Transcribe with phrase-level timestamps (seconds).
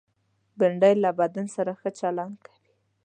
[0.57, 2.73] بېنډۍ له بدن سره ښه چلند کوي